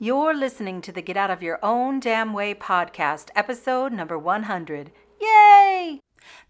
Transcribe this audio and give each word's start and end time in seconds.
You're 0.00 0.34
listening 0.34 0.80
to 0.80 0.90
the 0.90 1.02
Get 1.02 1.16
Out 1.16 1.30
of 1.30 1.40
Your 1.40 1.60
Own 1.62 2.00
Damn 2.00 2.32
Way 2.32 2.52
podcast, 2.52 3.28
episode 3.36 3.92
number 3.92 4.18
100. 4.18 4.90
Yay! 5.20 6.00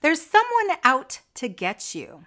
There's 0.01 0.23
someone 0.23 0.79
out 0.83 1.21
to 1.35 1.49
get 1.51 1.95
you, 1.95 2.25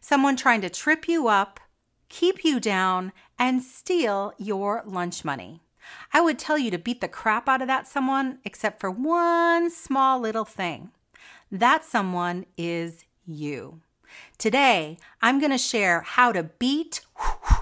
someone 0.00 0.34
trying 0.34 0.60
to 0.62 0.68
trip 0.68 1.06
you 1.08 1.28
up, 1.28 1.60
keep 2.08 2.44
you 2.44 2.58
down, 2.58 3.12
and 3.38 3.62
steal 3.62 4.32
your 4.38 4.82
lunch 4.84 5.24
money. 5.24 5.62
I 6.12 6.20
would 6.20 6.36
tell 6.36 6.58
you 6.58 6.72
to 6.72 6.78
beat 6.78 7.00
the 7.00 7.06
crap 7.06 7.48
out 7.48 7.62
of 7.62 7.68
that 7.68 7.86
someone, 7.86 8.40
except 8.44 8.80
for 8.80 8.90
one 8.90 9.70
small 9.70 10.18
little 10.18 10.44
thing. 10.44 10.90
That 11.48 11.84
someone 11.84 12.44
is 12.58 13.04
you. 13.24 13.82
Today, 14.36 14.98
I'm 15.22 15.38
going 15.38 15.52
to 15.52 15.58
share 15.58 16.00
how 16.00 16.32
to 16.32 16.42
beat 16.42 17.02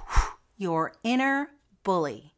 your 0.56 0.94
inner 1.04 1.50
bully. 1.82 2.33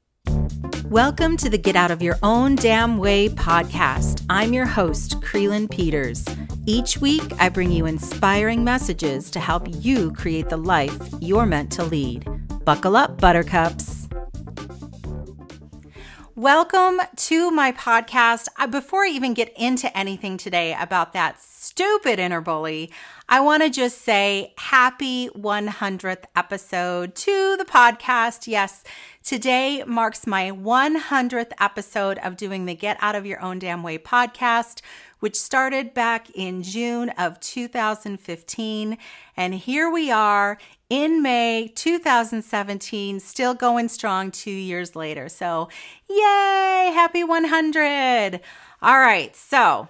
Welcome 0.90 1.36
to 1.38 1.50
the 1.50 1.58
Get 1.58 1.74
Out 1.74 1.90
of 1.90 2.00
Your 2.00 2.16
Own 2.22 2.54
Damn 2.54 2.96
Way 2.98 3.28
podcast. 3.28 4.24
I'm 4.30 4.52
your 4.52 4.66
host, 4.66 5.20
Krylyn 5.20 5.68
Peters. 5.68 6.24
Each 6.64 6.96
week, 6.98 7.24
I 7.40 7.48
bring 7.48 7.72
you 7.72 7.86
inspiring 7.86 8.62
messages 8.62 9.28
to 9.32 9.40
help 9.40 9.66
you 9.84 10.12
create 10.12 10.48
the 10.48 10.56
life 10.56 10.96
you're 11.20 11.44
meant 11.44 11.72
to 11.72 11.82
lead. 11.82 12.28
Buckle 12.64 12.94
up, 12.94 13.20
buttercups. 13.20 14.08
Welcome 16.36 17.00
to 17.16 17.50
my 17.50 17.72
podcast. 17.72 18.46
Before 18.70 19.02
I 19.04 19.08
even 19.08 19.34
get 19.34 19.52
into 19.56 19.94
anything 19.98 20.36
today 20.36 20.76
about 20.78 21.14
that 21.14 21.40
stupid 21.76 22.18
inner 22.18 22.40
bully, 22.40 22.90
I 23.28 23.40
want 23.40 23.62
to 23.62 23.68
just 23.68 24.00
say 24.00 24.54
happy 24.56 25.28
100th 25.36 26.24
episode 26.34 27.14
to 27.16 27.56
the 27.58 27.66
podcast. 27.66 28.46
Yes, 28.46 28.82
today 29.22 29.84
marks 29.86 30.26
my 30.26 30.52
100th 30.52 31.50
episode 31.60 32.16
of 32.22 32.38
doing 32.38 32.64
the 32.64 32.74
Get 32.74 32.96
Out 33.02 33.14
of 33.14 33.26
Your 33.26 33.42
Own 33.42 33.58
Damn 33.58 33.82
Way 33.82 33.98
podcast, 33.98 34.80
which 35.20 35.36
started 35.36 35.92
back 35.92 36.30
in 36.30 36.62
June 36.62 37.10
of 37.10 37.40
2015. 37.40 38.96
And 39.36 39.52
here 39.52 39.90
we 39.90 40.10
are 40.10 40.56
in 40.88 41.20
May 41.20 41.70
2017, 41.74 43.20
still 43.20 43.52
going 43.52 43.90
strong 43.90 44.30
two 44.30 44.50
years 44.50 44.96
later. 44.96 45.28
So, 45.28 45.68
yay, 46.08 46.90
happy 46.94 47.22
100. 47.22 48.40
All 48.80 48.98
right, 48.98 49.36
so 49.36 49.88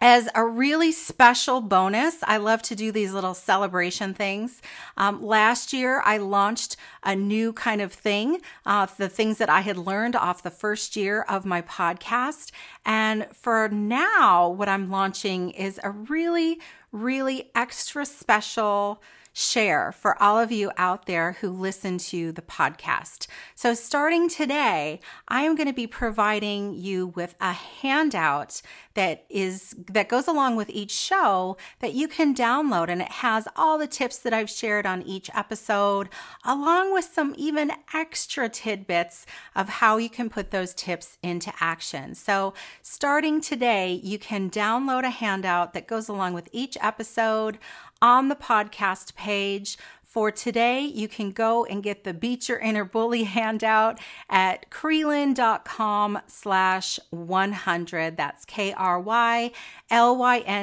as 0.00 0.28
a 0.34 0.44
really 0.44 0.92
special 0.92 1.62
bonus, 1.62 2.16
I 2.22 2.36
love 2.36 2.60
to 2.62 2.76
do 2.76 2.92
these 2.92 3.14
little 3.14 3.32
celebration 3.32 4.12
things. 4.12 4.60
Um, 4.98 5.22
last 5.24 5.72
year, 5.72 6.02
I 6.04 6.18
launched 6.18 6.76
a 7.02 7.16
new 7.16 7.54
kind 7.54 7.80
of 7.80 7.94
thing, 7.94 8.40
uh, 8.66 8.86
the 8.98 9.08
things 9.08 9.38
that 9.38 9.48
I 9.48 9.60
had 9.60 9.78
learned 9.78 10.14
off 10.14 10.42
the 10.42 10.50
first 10.50 10.96
year 10.96 11.22
of 11.22 11.46
my 11.46 11.62
podcast. 11.62 12.50
And 12.84 13.26
for 13.32 13.68
now, 13.68 14.50
what 14.50 14.68
I'm 14.68 14.90
launching 14.90 15.50
is 15.50 15.80
a 15.82 15.90
really, 15.90 16.60
really 16.96 17.50
extra 17.54 18.06
special 18.06 19.02
share 19.38 19.92
for 19.92 20.20
all 20.20 20.38
of 20.38 20.50
you 20.50 20.72
out 20.78 21.04
there 21.04 21.32
who 21.42 21.50
listen 21.50 21.98
to 21.98 22.32
the 22.32 22.40
podcast. 22.40 23.26
So, 23.54 23.74
starting 23.74 24.30
today, 24.30 24.98
I 25.28 25.42
am 25.42 25.54
going 25.54 25.68
to 25.68 25.74
be 25.74 25.86
providing 25.86 26.74
you 26.74 27.08
with 27.08 27.34
a 27.38 27.52
handout 27.52 28.62
that 28.94 29.26
is 29.28 29.76
that 29.88 30.08
goes 30.08 30.26
along 30.26 30.56
with 30.56 30.70
each 30.70 30.90
show 30.90 31.58
that 31.80 31.92
you 31.92 32.08
can 32.08 32.34
download 32.34 32.88
and 32.88 33.02
it 33.02 33.12
has 33.12 33.46
all 33.56 33.76
the 33.76 33.86
tips 33.86 34.16
that 34.20 34.32
I've 34.32 34.48
shared 34.48 34.86
on 34.86 35.02
each 35.02 35.28
episode 35.34 36.08
along 36.42 36.94
with 36.94 37.04
some 37.04 37.34
even 37.36 37.72
extra 37.92 38.48
tidbits 38.48 39.26
of 39.54 39.68
how 39.68 39.98
you 39.98 40.08
can 40.08 40.30
put 40.30 40.50
those 40.50 40.72
tips 40.72 41.18
into 41.22 41.52
action. 41.60 42.14
So, 42.14 42.54
starting 42.80 43.42
today, 43.42 44.00
you 44.02 44.18
can 44.18 44.48
download 44.48 45.04
a 45.04 45.10
handout 45.10 45.74
that 45.74 45.86
goes 45.86 46.08
along 46.08 46.32
with 46.32 46.48
each 46.52 46.78
episode 46.86 47.58
on 48.00 48.28
the 48.28 48.36
podcast 48.36 49.16
page. 49.16 49.76
For 50.02 50.30
today, 50.30 50.80
you 50.80 51.08
can 51.08 51.30
go 51.32 51.66
and 51.66 51.82
get 51.82 52.04
the 52.04 52.14
Beat 52.14 52.48
Your 52.48 52.58
Inner 52.58 52.84
Bully 52.84 53.24
handout 53.24 53.98
at 54.30 54.70
Krylyn.com 54.70 56.20
slash 56.26 56.98
100. 57.10 58.16
That's 58.16 58.46
K-R-Y-L-Y-N 58.46 59.52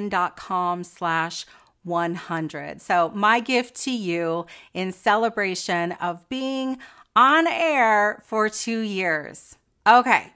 dot 0.09 0.36
com 0.38 0.84
slash 0.84 1.46
100. 1.84 2.81
So 2.81 3.12
my 3.14 3.40
gift 3.42 3.75
to 3.84 3.92
you 3.92 4.48
in 4.74 4.92
celebration 4.92 5.92
of 5.94 6.28
being 6.30 6.80
on 7.16 7.46
air 7.46 8.24
for 8.25 8.50
two 8.50 8.80
years. 8.80 9.58
Okay, 9.86 10.34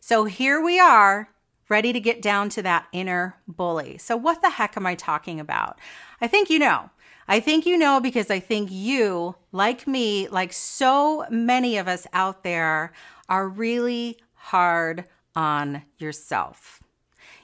so 0.00 0.24
here 0.24 0.60
we 0.60 0.80
are, 0.80 1.28
ready 1.68 1.92
to 1.92 2.00
get 2.00 2.22
down 2.22 2.48
to 2.50 2.62
that 2.62 2.86
inner 2.92 3.36
bully. 3.46 3.98
So 3.98 4.16
what 4.16 4.42
the 4.42 4.50
heck 4.50 4.76
am 4.76 4.86
I 4.86 4.94
talking 4.94 5.40
about? 5.40 5.78
I 6.20 6.26
think 6.26 6.50
you 6.50 6.58
know. 6.58 6.90
I 7.28 7.40
think 7.40 7.66
you 7.66 7.76
know 7.76 8.00
because 8.00 8.30
I 8.30 8.38
think 8.38 8.70
you, 8.70 9.34
like 9.50 9.86
me, 9.86 10.28
like 10.28 10.52
so 10.52 11.26
many 11.28 11.76
of 11.76 11.88
us 11.88 12.06
out 12.12 12.44
there, 12.44 12.92
are 13.28 13.48
really 13.48 14.16
hard 14.34 15.04
on 15.34 15.82
yourself. 15.98 16.82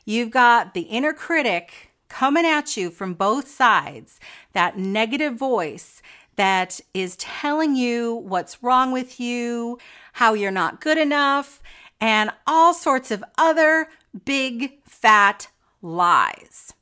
You've 0.05 0.31
got 0.31 0.75
the 0.75 0.83
inner 0.83 1.13
critic 1.13 1.91
coming 2.09 2.47
at 2.47 2.77
you 2.77 2.91
from 2.91 3.15
both 3.15 3.49
sides, 3.49 4.21
that 4.53 4.79
negative 4.79 5.35
voice 5.35 6.03
that 6.37 6.81
is 6.95 7.17
telling 7.17 7.75
you 7.75 8.15
what's 8.15 8.63
wrong 8.63 8.93
with 8.93 9.19
you, 9.19 9.79
how 10.15 10.35
you're 10.35 10.51
not 10.51 10.81
good 10.81 10.99
enough, 10.99 11.63
and 12.01 12.31
all 12.47 12.75
sorts 12.75 13.11
of 13.11 13.25
other 13.39 13.89
big 14.25 14.83
fat 14.85 15.49
lies. 15.81 16.73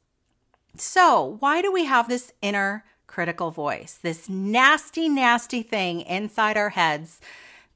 So, 0.76 1.36
why 1.40 1.62
do 1.62 1.72
we 1.72 1.84
have 1.84 2.08
this 2.08 2.32
inner 2.42 2.84
critical 3.06 3.50
voice, 3.50 3.98
this 4.00 4.28
nasty, 4.28 5.08
nasty 5.08 5.62
thing 5.62 6.02
inside 6.02 6.56
our 6.56 6.70
heads 6.70 7.20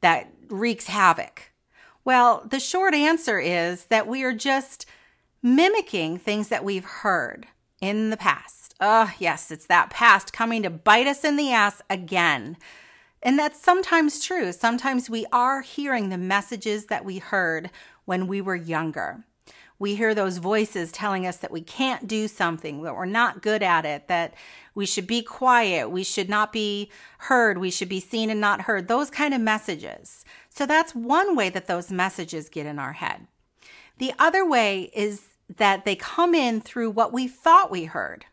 that 0.01 0.29
wreaks 0.49 0.87
havoc? 0.87 1.51
Well, 2.05 2.47
the 2.49 2.61
short 2.61 2.95
answer 2.95 3.39
is 3.39 3.87
that 3.87 4.07
we 4.07 4.23
are 4.23 4.35
just 4.35 4.87
mimicking 5.43 6.19
things 6.19 6.49
that 6.49 6.65
we've 6.65 6.85
heard 6.85 7.47
in 7.81 8.11
the 8.11 8.17
past. 8.17 8.75
Oh, 8.81 9.13
yes, 9.19 9.51
it's 9.51 9.67
that 9.67 9.91
past 9.91 10.33
coming 10.33 10.63
to 10.63 10.71
bite 10.71 11.07
us 11.07 11.25
in 11.25 11.37
the 11.37 11.53
ass 11.53 11.83
again. 11.89 12.57
And 13.23 13.39
that's 13.39 13.61
sometimes 13.61 14.25
true. 14.25 14.53
Sometimes 14.53 15.09
we 15.09 15.25
are 15.33 15.63
hearing 15.63 16.09
the 16.09 16.19
messages 16.19 16.87
that 16.87 17.05
we 17.05 17.19
heard 17.19 17.71
when 18.05 18.27
we 18.27 18.41
were 18.41 18.57
younger 18.57 19.25
we 19.79 19.97
hear 19.97 20.15
those 20.15 20.39
voices 20.39 20.93
telling 20.93 21.27
us 21.27 21.39
that 21.39 21.51
we 21.51 21.61
can't 21.61 22.07
do 22.07 22.29
something, 22.29 22.83
that 22.83 22.95
we're 22.95 23.07
not 23.07 23.43
good 23.43 23.63
at 23.63 23.85
it, 23.85 24.09
that 24.09 24.35
we 24.75 24.87
should 24.87 25.07
be 25.07 25.23
quiet, 25.23 25.91
we 25.91 26.05
should 26.05 26.29
not 26.29 26.53
be 26.53 26.91
heard, 27.19 27.59
we 27.59 27.71
should 27.71 27.89
be 27.89 28.01
seen 28.01 28.31
and 28.31 28.41
not 28.41 28.63
heard, 28.63 28.89
those 28.89 29.11
kind 29.11 29.35
of 29.35 29.41
messages. 29.41 30.25
So 30.49 30.67
that's 30.67 30.95
one 30.95 31.35
way 31.37 31.49
that 31.51 31.67
those 31.67 31.91
messages 31.91 32.49
get 32.49 32.67
in 32.67 32.79
our 32.79 32.93
head. 32.93 33.27
The 33.99 34.13
other 34.19 34.49
way 34.49 34.91
is 34.95 35.23
that 35.57 35.85
they 35.85 35.97
come 35.97 36.35
in 36.35 36.61
through 36.61 36.91
what 36.91 37.13
we 37.13 37.29
thought 37.29 37.71
we 37.71 37.85
heard. 37.85 38.27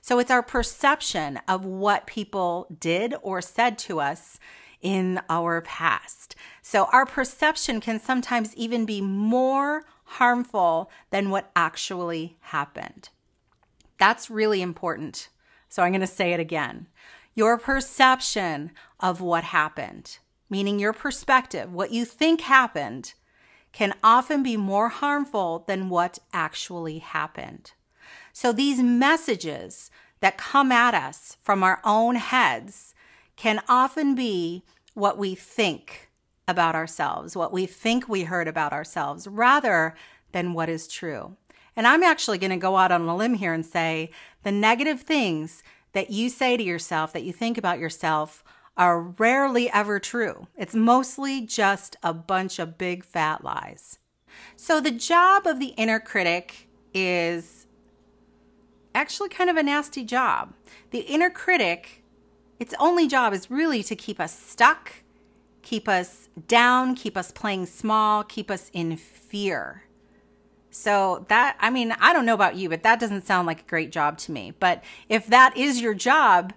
So 0.00 0.18
it's 0.18 0.30
our 0.30 0.42
perception 0.42 1.40
of 1.48 1.64
what 1.64 2.06
people 2.06 2.68
did 2.78 3.14
or 3.22 3.40
said 3.40 3.76
to 3.78 4.00
us 4.00 4.38
in 4.80 5.20
our 5.28 5.62
past. 5.62 6.36
So 6.62 6.84
our 6.92 7.04
perception 7.04 7.80
can 7.80 7.98
sometimes 7.98 8.54
even 8.54 8.86
be 8.86 9.00
more 9.00 9.84
harmful 10.06 10.90
than 11.10 11.30
what 11.30 11.50
actually 11.54 12.36
happened. 12.40 13.10
That's 13.98 14.30
really 14.30 14.62
important. 14.62 15.28
So 15.68 15.82
I'm 15.82 15.92
going 15.92 16.00
to 16.00 16.06
say 16.06 16.32
it 16.32 16.40
again. 16.40 16.86
Your 17.34 17.58
perception 17.58 18.70
of 18.98 19.20
what 19.20 19.44
happened, 19.44 20.18
meaning 20.48 20.78
your 20.78 20.92
perspective, 20.92 21.72
what 21.72 21.92
you 21.92 22.04
think 22.04 22.42
happened, 22.42 23.14
can 23.72 23.94
often 24.02 24.42
be 24.42 24.56
more 24.56 24.88
harmful 24.88 25.64
than 25.66 25.90
what 25.90 26.18
actually 26.32 26.98
happened. 26.98 27.72
So 28.32 28.52
these 28.52 28.82
messages 28.82 29.90
that 30.20 30.38
come 30.38 30.72
at 30.72 30.94
us 30.94 31.36
from 31.42 31.62
our 31.62 31.80
own 31.84 32.16
heads 32.16 32.94
can 33.36 33.62
often 33.68 34.14
be 34.14 34.64
what 34.94 35.18
we 35.18 35.34
think 35.34 36.05
about 36.48 36.74
ourselves, 36.74 37.36
what 37.36 37.52
we 37.52 37.66
think 37.66 38.08
we 38.08 38.24
heard 38.24 38.48
about 38.48 38.72
ourselves, 38.72 39.26
rather 39.26 39.94
than 40.32 40.52
what 40.52 40.68
is 40.68 40.86
true. 40.86 41.36
And 41.74 41.86
I'm 41.86 42.02
actually 42.02 42.38
going 42.38 42.50
to 42.50 42.56
go 42.56 42.76
out 42.76 42.92
on 42.92 43.02
a 43.02 43.16
limb 43.16 43.34
here 43.34 43.52
and 43.52 43.66
say 43.66 44.10
the 44.42 44.52
negative 44.52 45.02
things 45.02 45.62
that 45.92 46.10
you 46.10 46.28
say 46.28 46.56
to 46.56 46.62
yourself, 46.62 47.12
that 47.12 47.24
you 47.24 47.32
think 47.32 47.58
about 47.58 47.78
yourself, 47.78 48.44
are 48.76 49.00
rarely 49.00 49.70
ever 49.70 49.98
true. 49.98 50.46
It's 50.56 50.74
mostly 50.74 51.40
just 51.40 51.96
a 52.02 52.12
bunch 52.12 52.58
of 52.58 52.78
big 52.78 53.04
fat 53.04 53.42
lies. 53.42 53.98
So, 54.54 54.80
the 54.80 54.90
job 54.90 55.46
of 55.46 55.58
the 55.58 55.72
inner 55.78 55.98
critic 55.98 56.68
is 56.92 57.66
actually 58.94 59.30
kind 59.30 59.48
of 59.48 59.56
a 59.56 59.62
nasty 59.62 60.04
job. 60.04 60.52
The 60.90 61.00
inner 61.00 61.30
critic, 61.30 62.04
its 62.58 62.74
only 62.78 63.08
job 63.08 63.32
is 63.32 63.50
really 63.50 63.82
to 63.84 63.96
keep 63.96 64.20
us 64.20 64.38
stuck 64.38 64.92
keep 65.66 65.88
us 65.88 66.28
down, 66.46 66.94
keep 66.94 67.16
us 67.16 67.32
playing 67.32 67.66
small, 67.66 68.22
keep 68.22 68.52
us 68.52 68.70
in 68.72 68.96
fear. 68.96 69.82
So 70.70 71.24
that, 71.26 71.56
I 71.58 71.70
mean, 71.70 71.90
I 71.98 72.12
don't 72.12 72.24
know 72.24 72.34
about 72.34 72.54
you, 72.54 72.68
but 72.68 72.84
that 72.84 73.00
doesn't 73.00 73.26
sound 73.26 73.48
like 73.48 73.62
a 73.62 73.68
great 73.68 73.90
job 73.90 74.16
to 74.18 74.32
me. 74.32 74.54
But 74.60 74.84
if 75.08 75.26
that 75.26 75.56
is 75.56 75.80
your 75.80 75.92
job 75.92 76.52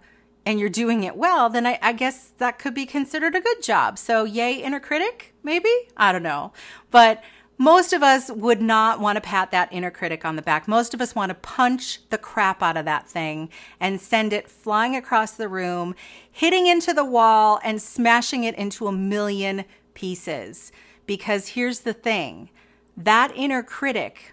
and 0.46 0.60
you're 0.60 0.70
doing 0.70 1.04
it 1.04 1.16
well, 1.18 1.50
then 1.50 1.66
I, 1.66 1.80
I 1.82 1.92
guess 1.92 2.34
that 2.38 2.60
could 2.60 2.76
be 2.76 2.86
considered 2.86 3.34
a 3.34 3.42
good 3.42 3.64
job. 3.64 3.98
So 3.98 4.26
yay, 4.26 4.54
inner 4.62 4.80
critic, 4.80 5.34
maybe? 5.42 5.74
I 5.98 6.12
don't 6.12 6.22
know. 6.22 6.54
But 6.92 7.24
most 7.62 7.92
of 7.92 8.02
us 8.02 8.32
would 8.32 8.62
not 8.62 9.02
want 9.02 9.18
to 9.18 9.22
pat 9.22 9.52
that 9.52 9.68
inner 9.72 9.92
critic 9.92 10.24
on 10.24 10.38
the 10.38 10.42
back. 10.42 10.66
Most 10.66 10.94
of 10.94 11.02
us 11.02 11.14
want 11.14 11.30
to 11.30 11.36
punch 11.36 12.00
the 12.10 12.18
crap 12.18 12.64
out 12.64 12.78
of 12.78 12.86
that 12.86 13.06
thing 13.06 13.50
and 13.82 14.00
send 14.00 14.32
it 14.32 14.50
flying 14.50 14.96
across 14.96 15.34
the 15.34 15.50
room, 15.50 15.94
hitting 16.32 16.68
into 16.68 16.94
the 16.94 17.04
wall 17.04 17.60
and 17.62 17.82
smashing 17.82 18.46
it 18.46 18.56
into 18.56 18.88
a 18.88 18.94
million 18.94 19.66
pieces. 19.94 20.72
Because 21.06 21.50
here's 21.50 21.82
the 21.82 21.94
thing 21.94 22.50
that 22.96 23.34
inner 23.36 23.62
critic 23.62 24.32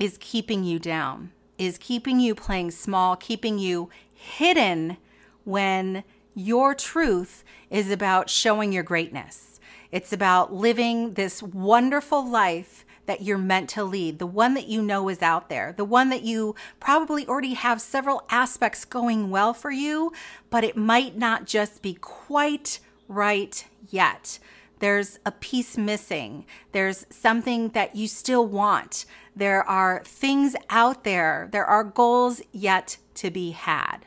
is 0.00 0.18
keeping 0.20 0.64
you 0.64 0.80
down, 0.80 1.30
is 1.56 1.78
keeping 1.78 2.18
you 2.18 2.34
playing 2.34 2.72
small, 2.72 3.14
keeping 3.14 3.60
you 3.60 3.90
hidden 4.12 4.96
when 5.44 6.02
your 6.34 6.74
truth 6.74 7.44
is 7.70 7.92
about 7.92 8.28
showing 8.28 8.72
your 8.72 8.82
greatness. 8.82 9.53
It's 9.94 10.12
about 10.12 10.52
living 10.52 11.14
this 11.14 11.40
wonderful 11.40 12.28
life 12.28 12.84
that 13.06 13.22
you're 13.22 13.38
meant 13.38 13.70
to 13.70 13.84
lead, 13.84 14.18
the 14.18 14.26
one 14.26 14.54
that 14.54 14.66
you 14.66 14.82
know 14.82 15.08
is 15.08 15.22
out 15.22 15.48
there, 15.48 15.72
the 15.72 15.84
one 15.84 16.08
that 16.08 16.24
you 16.24 16.56
probably 16.80 17.24
already 17.28 17.54
have 17.54 17.80
several 17.80 18.24
aspects 18.28 18.84
going 18.84 19.30
well 19.30 19.54
for 19.54 19.70
you, 19.70 20.12
but 20.50 20.64
it 20.64 20.76
might 20.76 21.16
not 21.16 21.46
just 21.46 21.80
be 21.80 21.94
quite 21.94 22.80
right 23.06 23.66
yet. 23.88 24.40
There's 24.80 25.20
a 25.24 25.30
piece 25.30 25.78
missing. 25.78 26.44
There's 26.72 27.06
something 27.08 27.68
that 27.68 27.94
you 27.94 28.08
still 28.08 28.48
want. 28.48 29.04
There 29.36 29.62
are 29.62 30.02
things 30.04 30.56
out 30.70 31.04
there. 31.04 31.48
There 31.52 31.66
are 31.66 31.84
goals 31.84 32.42
yet 32.50 32.96
to 33.14 33.30
be 33.30 33.52
had. 33.52 33.98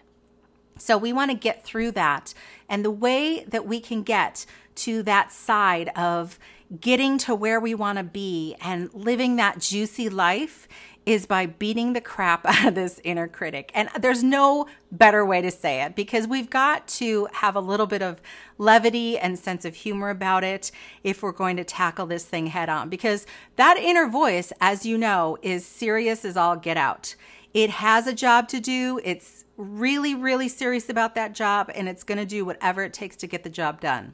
So 0.78 0.98
we 0.98 1.14
want 1.14 1.32
to 1.32 1.38
get 1.38 1.64
through 1.64 1.92
that. 1.92 2.34
And 2.68 2.84
the 2.84 2.92
way 2.92 3.46
that 3.46 3.66
we 3.66 3.80
can 3.80 4.04
get 4.04 4.46
to 4.78 5.04
that 5.04 5.32
side 5.32 5.90
of 5.96 6.40
getting 6.82 7.18
to 7.18 7.34
where 7.34 7.60
we 7.60 7.74
want 7.74 7.98
to 7.98 8.04
be 8.04 8.56
and 8.62 8.94
living 8.94 9.38
that 9.38 9.60
juicy 9.60 10.10
life 10.10 10.68
is 11.08 11.26
by 11.26 11.46
beating 11.46 11.94
the 11.94 12.02
crap 12.02 12.46
out 12.46 12.68
of 12.68 12.76
this 12.76 13.00
inner 13.04 13.28
critic. 13.28 13.72
And 13.74 13.90
there's 14.00 14.24
no 14.24 14.68
better 14.92 15.26
way 15.26 15.42
to 15.42 15.50
say 15.50 15.82
it 15.82 15.96
because 15.96 16.28
we've 16.28 16.50
got 16.50 16.88
to 16.90 17.30
have 17.32 17.56
a 17.56 17.62
little 17.62 17.88
bit 17.88 18.02
of 18.02 18.22
levity 18.58 19.18
and 19.18 19.40
sense 19.40 19.64
of 19.64 19.74
humor 19.74 20.10
about 20.10 20.44
it 20.44 20.70
if 21.04 21.24
we're 21.24 21.32
going 21.32 21.56
to 21.58 21.64
tackle 21.64 22.06
this 22.06 22.26
thing 22.26 22.48
head 22.48 22.68
on. 22.68 22.90
Because 22.90 23.26
that 23.56 23.78
inner 23.78 24.08
voice, 24.08 24.52
as 24.60 24.86
you 24.86 24.98
know, 24.98 25.38
is 25.42 25.66
serious 25.66 26.26
as 26.26 26.36
all 26.36 26.58
get 26.58 26.76
out. 26.76 27.16
It 27.54 27.70
has 27.70 28.06
a 28.06 28.14
job 28.14 28.50
to 28.50 28.60
do. 28.60 29.00
It's 29.04 29.46
really, 29.56 30.14
really 30.14 30.50
serious 30.50 30.90
about 30.90 31.16
that 31.16 31.34
job 31.34 31.72
and 31.74 31.88
it's 31.88 32.04
going 32.04 32.20
to 32.20 32.26
do 32.26 32.44
whatever 32.44 32.84
it 32.84 32.94
takes 32.94 33.16
to 33.16 33.28
get 33.28 33.44
the 33.44 33.50
job 33.50 33.80
done. 33.80 34.14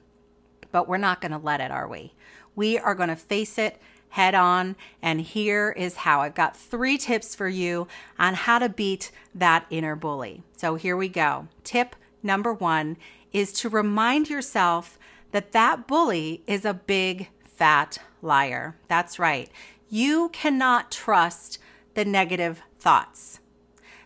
But 0.74 0.90
we're 0.90 0.98
not 0.98 1.22
going 1.22 1.32
to 1.32 1.38
let 1.38 1.62
it, 1.62 1.72
are 1.72 1.88
we? 1.88 2.14
We 2.54 2.78
are 2.78 2.96
going 2.96 3.08
to 3.08 3.16
face 3.16 3.58
it 3.58 3.80
head 4.14 4.36
on. 4.36 4.76
And 5.02 5.22
here 5.22 5.72
is 5.72 5.96
how 5.98 6.22
I've 6.22 6.36
got 6.36 6.56
three 6.56 6.98
tips 6.98 7.34
for 7.34 7.48
you 7.48 7.88
on 8.20 8.36
how 8.36 8.60
to 8.60 8.70
beat 8.70 9.12
that 9.34 9.66
inner 9.72 9.96
bully. 9.96 10.44
So 10.56 10.76
here 10.76 10.96
we 10.96 11.10
go. 11.10 11.48
Tip 11.64 11.96
number 12.22 12.54
one 12.54 12.98
is 13.32 13.52
to 13.54 13.70
remind 13.70 14.30
yourself 14.30 15.00
that 15.32 15.52
that 15.54 15.88
bully 15.88 16.44
is 16.46 16.64
a 16.64 16.76
big 16.76 17.30
fat 17.44 17.98
liar. 18.22 18.76
That's 18.88 19.18
right. 19.18 19.50
You 19.90 20.30
cannot 20.30 20.92
trust 20.92 21.58
the 21.96 22.06
negative 22.06 22.62
thoughts. 22.80 23.40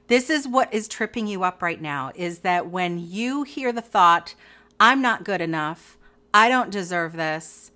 This 0.07 0.29
is 0.29 0.47
what 0.47 0.73
is 0.73 0.87
tripping 0.87 1.27
you 1.27 1.43
up 1.43 1.61
right 1.61 1.81
now 1.81 2.13
is 2.15 2.39
that 2.39 2.69
when 2.69 2.97
you 2.97 3.43
hear 3.43 3.73
the 3.73 3.81
thought, 3.81 4.35
I'm 4.79 5.01
not 5.01 5.25
good 5.25 5.41
enough, 5.41 5.96
I 6.37 6.49
don't 6.49 6.69
deserve 6.69 7.13
this, 7.13 7.71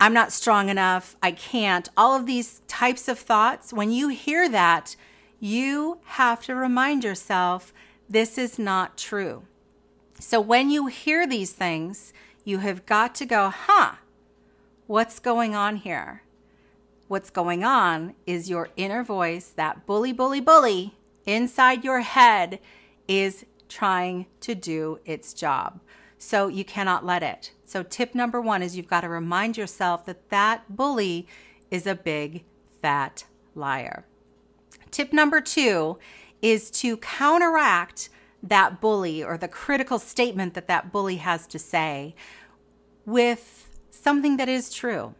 I'm 0.00 0.14
not 0.14 0.32
strong 0.32 0.70
enough, 0.70 1.14
I 1.22 1.30
can't, 1.30 1.86
all 1.94 2.16
of 2.16 2.24
these 2.24 2.62
types 2.68 3.06
of 3.06 3.18
thoughts, 3.18 3.70
when 3.70 3.92
you 3.92 4.08
hear 4.08 4.48
that, 4.48 4.96
you 5.38 5.98
have 6.04 6.42
to 6.44 6.54
remind 6.54 7.04
yourself 7.04 7.74
this 8.08 8.38
is 8.38 8.58
not 8.58 8.96
true. 8.96 9.42
So 10.18 10.40
when 10.40 10.70
you 10.70 10.86
hear 10.86 11.26
these 11.26 11.52
things, 11.52 12.14
you 12.46 12.60
have 12.60 12.86
got 12.86 13.14
to 13.16 13.26
go, 13.26 13.50
huh, 13.50 13.96
what's 14.86 15.18
going 15.18 15.54
on 15.54 15.76
here? 15.76 16.22
What's 17.08 17.28
going 17.28 17.62
on 17.62 18.14
is 18.26 18.48
your 18.48 18.70
inner 18.78 19.04
voice, 19.04 19.48
that 19.48 19.84
bully, 19.84 20.14
bully, 20.14 20.40
bully 20.40 20.94
inside 21.26 21.84
your 21.84 22.00
head 22.00 22.58
is 23.06 23.44
trying 23.68 24.24
to 24.40 24.54
do 24.54 24.98
its 25.04 25.34
job. 25.34 25.80
So 26.22 26.48
you 26.48 26.66
cannot 26.66 27.04
let 27.04 27.22
it. 27.22 27.52
So, 27.64 27.82
tip 27.82 28.14
number 28.14 28.42
one 28.42 28.62
is 28.62 28.76
you've 28.76 28.86
got 28.86 29.00
to 29.00 29.08
remind 29.08 29.56
yourself 29.56 30.04
that 30.04 30.28
that 30.28 30.76
bully 30.76 31.26
is 31.70 31.86
a 31.86 31.94
big, 31.94 32.44
fat 32.82 33.24
liar. 33.54 34.04
Tip 34.90 35.14
number 35.14 35.40
two 35.40 35.98
is 36.42 36.70
to 36.72 36.98
counteract 36.98 38.10
that 38.42 38.82
bully 38.82 39.24
or 39.24 39.38
the 39.38 39.48
critical 39.48 39.98
statement 39.98 40.52
that 40.52 40.68
that 40.68 40.92
bully 40.92 41.16
has 41.16 41.46
to 41.46 41.58
say 41.58 42.14
with 43.06 43.70
something 43.90 44.36
that 44.36 44.48
is 44.48 44.70
true. 44.70 45.14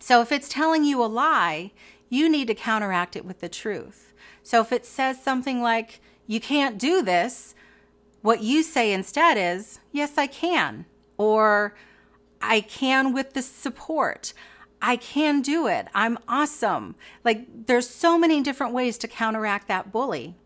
So, 0.00 0.22
if 0.22 0.32
it's 0.32 0.48
telling 0.48 0.82
you 0.82 1.04
a 1.04 1.06
lie, 1.06 1.70
you 2.08 2.28
need 2.28 2.48
to 2.48 2.54
counteract 2.56 3.14
it 3.14 3.24
with 3.24 3.38
the 3.38 3.48
truth. 3.48 4.12
So, 4.42 4.60
if 4.60 4.72
it 4.72 4.84
says 4.84 5.22
something 5.22 5.62
like, 5.62 6.00
you 6.26 6.40
can't 6.40 6.78
do 6.78 7.00
this, 7.00 7.54
what 8.22 8.42
you 8.42 8.62
say 8.62 8.92
instead 8.92 9.36
is, 9.36 9.80
Yes, 9.92 10.16
I 10.16 10.26
can. 10.26 10.86
Or, 11.16 11.74
I 12.40 12.60
can 12.60 13.12
with 13.12 13.34
the 13.34 13.42
support. 13.42 14.32
I 14.82 14.96
can 14.96 15.42
do 15.42 15.66
it. 15.66 15.88
I'm 15.94 16.18
awesome. 16.26 16.94
Like, 17.24 17.66
there's 17.66 17.88
so 17.88 18.18
many 18.18 18.42
different 18.42 18.72
ways 18.72 18.96
to 18.98 19.08
counteract 19.08 19.68
that 19.68 19.92
bully. 19.92 20.36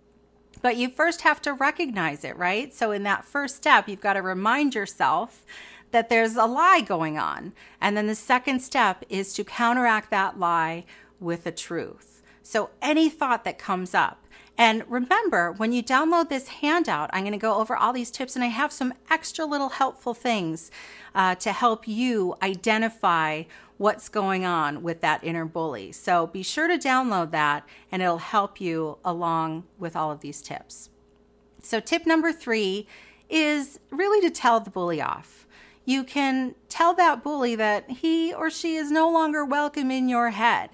But 0.61 0.77
you 0.77 0.89
first 0.89 1.21
have 1.21 1.41
to 1.43 1.53
recognize 1.53 2.25
it, 2.25 2.37
right? 2.37 2.75
So, 2.75 2.91
in 2.91 3.03
that 3.05 3.25
first 3.25 3.57
step, 3.57 3.89
you've 3.89 4.01
got 4.01 4.15
to 4.15 4.23
remind 4.23 4.75
yourself 4.75 5.45
that 5.93 6.09
there's 6.09 6.37
a 6.37 6.47
lie 6.47 6.81
going 6.81 7.19
on. 7.19 7.53
And 7.81 7.97
then 7.97 8.07
the 8.07 8.15
second 8.15 8.61
step 8.61 9.05
is 9.09 9.33
to 9.35 9.45
counteract 9.45 10.11
that 10.11 10.39
lie 10.39 10.85
with 11.21 11.47
a 11.47 11.53
truth. 11.53 12.23
So, 12.43 12.71
any 12.83 13.09
thought 13.09 13.45
that 13.45 13.59
comes 13.59 13.95
up, 13.95 14.24
and 14.57 14.85
remember, 14.89 15.53
when 15.53 15.73
you 15.73 15.83
download 15.83 16.29
this 16.29 16.49
handout, 16.49 17.11
I'm 17.13 17.23
going 17.23 17.33
to 17.33 17.39
go 17.39 17.59
over 17.59 17.77
all 17.77 17.93
these 17.93 18.11
tips 18.11 18.37
and 18.37 18.45
I 18.45 18.49
have 18.49 18.73
some 18.73 18.95
extra 19.11 19.45
little 19.45 19.71
helpful 19.71 20.15
things 20.15 20.71
uh, 21.15 21.35
to 21.37 21.53
help 21.53 21.89
you 21.89 22.37
identify 22.41 23.45
what's 23.79 24.09
going 24.09 24.45
on 24.45 24.85
with 24.85 25.01
that 25.01 25.25
inner 25.25 25.45
bully. 25.45 25.91
So 25.91 26.29
be 26.29 26.45
sure 26.45 26.69
to 26.69 26.79
download 26.79 27.33
that 27.33 27.67
and 27.91 28.01
it'll 28.01 28.19
help 28.19 28.61
you 28.61 28.99
along 29.05 29.65
with 29.77 29.97
all 29.97 30.13
of 30.13 30.21
these 30.21 30.41
tips. 30.41 30.91
So, 31.61 31.81
tip 31.81 32.07
number 32.07 32.31
three 32.31 32.87
is 33.31 33.81
really 33.91 34.21
to 34.21 34.31
tell 34.31 34.61
the 34.61 34.71
bully 34.71 35.01
off. 35.01 35.47
You 35.87 36.05
can 36.05 36.55
tell 36.69 36.95
that 36.95 37.25
bully 37.25 37.57
that 37.57 37.91
he 37.91 38.35
or 38.35 38.51
she 38.51 38.77
is 38.77 38.91
no 38.91 39.11
longer 39.11 39.45
welcome 39.45 39.91
in 39.91 40.09
your 40.09 40.31
head. 40.31 40.71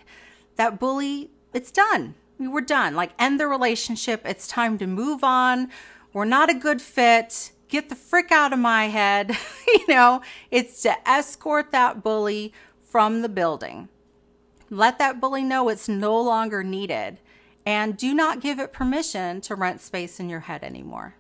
That 0.56 0.80
bully, 0.80 1.30
it's 1.54 1.70
done 1.70 2.16
we 2.40 2.48
were 2.48 2.62
done. 2.62 2.96
Like, 2.96 3.12
end 3.18 3.38
the 3.38 3.46
relationship. 3.46 4.22
It's 4.24 4.48
time 4.48 4.78
to 4.78 4.86
move 4.86 5.22
on. 5.22 5.68
We're 6.12 6.24
not 6.24 6.50
a 6.50 6.54
good 6.54 6.80
fit. 6.80 7.52
Get 7.68 7.90
the 7.90 7.94
frick 7.94 8.32
out 8.32 8.52
of 8.52 8.58
my 8.58 8.86
head. 8.86 9.36
you 9.68 9.86
know, 9.86 10.22
it's 10.50 10.82
to 10.82 11.08
escort 11.08 11.70
that 11.70 12.02
bully 12.02 12.52
from 12.82 13.20
the 13.20 13.28
building. 13.28 13.88
Let 14.70 14.98
that 14.98 15.20
bully 15.20 15.44
know 15.44 15.68
it's 15.68 15.88
no 15.88 16.20
longer 16.20 16.64
needed. 16.64 17.18
And 17.66 17.96
do 17.96 18.14
not 18.14 18.40
give 18.40 18.58
it 18.58 18.72
permission 18.72 19.42
to 19.42 19.54
rent 19.54 19.82
space 19.82 20.18
in 20.18 20.30
your 20.30 20.40
head 20.40 20.64
anymore. 20.64 21.16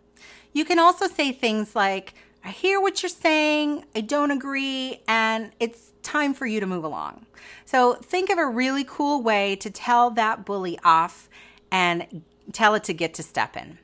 You 0.54 0.64
can 0.64 0.78
also 0.78 1.06
say 1.06 1.32
things 1.32 1.76
like, 1.76 2.14
I 2.44 2.50
hear 2.50 2.80
what 2.80 3.02
you're 3.02 3.10
saying, 3.10 3.84
I 3.94 4.00
don't 4.00 4.30
agree, 4.30 5.02
and 5.06 5.52
it's 5.60 5.92
time 6.02 6.32
for 6.32 6.46
you 6.46 6.60
to 6.60 6.66
move 6.66 6.84
along. 6.84 7.26
So 7.64 7.94
think 7.94 8.30
of 8.30 8.38
a 8.38 8.46
really 8.46 8.84
cool 8.84 9.22
way 9.22 9.56
to 9.56 9.70
tell 9.70 10.10
that 10.12 10.44
bully 10.44 10.78
off 10.82 11.28
and 11.70 12.22
tell 12.52 12.74
it 12.74 12.84
to 12.84 12.94
get 12.94 13.14
to 13.14 13.22
stepping. 13.22 13.78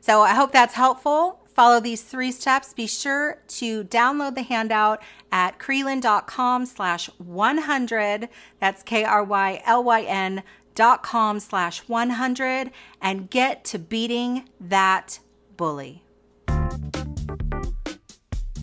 So 0.00 0.22
I 0.22 0.34
hope 0.34 0.52
that's 0.52 0.74
helpful. 0.74 1.40
Follow 1.46 1.80
these 1.80 2.02
three 2.02 2.32
steps. 2.32 2.72
Be 2.72 2.86
sure 2.86 3.38
to 3.48 3.84
download 3.84 4.34
the 4.34 4.42
handout 4.42 5.02
at 5.30 5.58
krylyn.com 5.58 6.66
slash 6.66 7.06
100. 7.18 8.28
That's 8.58 8.82
K-R-Y-L-Y-N 8.82 10.42
dot 10.74 11.02
com 11.02 11.38
slash 11.38 11.80
100 11.80 12.70
and 13.00 13.28
get 13.28 13.64
to 13.64 13.78
beating 13.78 14.48
that 14.58 15.18
bully. 15.56 16.02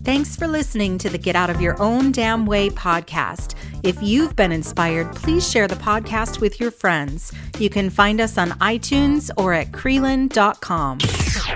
Thanks 0.10 0.36
for 0.36 0.48
listening 0.48 0.98
to 0.98 1.10
the 1.12 1.20
Get 1.20 1.36
Out 1.36 1.52
of 1.52 1.62
Your 1.62 1.80
Own 1.80 2.12
Damn 2.12 2.48
Way 2.48 2.72
podcast. 2.72 3.54
If 3.84 4.02
you've 4.02 4.36
been 4.36 4.52
inspired, 4.52 5.16
please 5.16 5.48
share 5.48 5.68
the 5.68 5.76
podcast 5.76 6.42
with 6.42 6.60
your 6.60 6.72
friends. 6.72 7.32
You 7.60 7.70
can 7.70 7.92
find 7.92 8.20
us 8.20 8.36
on 8.36 8.50
iTunes 8.54 9.30
or 9.38 9.54
at 9.54 9.72
Krylyn.com. 9.72 10.98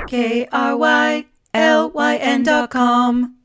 K 0.08 0.48
R 0.52 0.78
Y 0.78 1.26
L 1.56 1.90
Y 1.90 2.16
N.com. 2.18 3.43